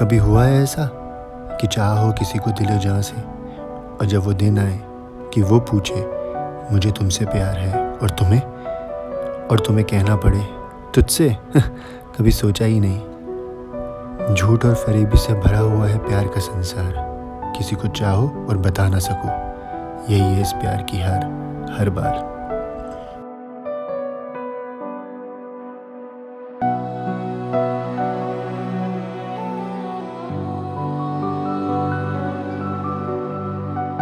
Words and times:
कभी 0.00 0.16
हुआ 0.16 0.44
है 0.44 0.62
ऐसा 0.62 0.90
कि 1.60 1.66
चाह 1.66 1.98
हो 1.98 2.12
किसी 2.12 2.38
को 2.38 2.50
दिलो 2.50 2.78
जहाँ 2.78 3.02
से 3.02 3.16
और 3.96 4.06
जब 4.06 4.22
वो 4.22 4.32
दिन 4.32 4.58
आए 4.58 4.80
कि 5.34 5.42
वो 5.42 5.60
पूछे, 5.60 6.10
मुझे 6.72 6.90
तुमसे 6.90 7.24
प्यार 7.24 7.56
है 7.56 7.92
और 7.92 8.10
तुम्हें? 8.10 8.42
और 9.46 9.60
तुम्हें 9.60 9.86
कहना 9.86 10.16
पड़े, 10.16 10.46
तुझसे? 10.94 11.36
कभी 12.18 12.30
सोचा 12.30 12.64
ही 12.64 12.80
नहीं। 12.80 13.00
झूठ 14.34 14.64
और 14.64 14.74
फरेबी 14.74 15.16
से 15.16 15.34
भरा 15.34 15.58
हुआ 15.58 15.86
है 15.86 15.98
प्यार 15.98 16.24
का 16.24 16.40
संसार। 16.40 16.92
किसी 17.58 17.76
को 17.76 17.88
चाहो 17.88 18.46
और 18.50 18.58
बता 18.58 18.88
ना 18.88 18.98
सको। 18.98 19.28
यही 20.12 20.34
है 20.34 20.42
इस 20.42 20.52
प्यार 20.52 20.82
की 20.82 21.02
हार, 21.02 21.20
हर 21.78 21.90
बार। 21.90 22.39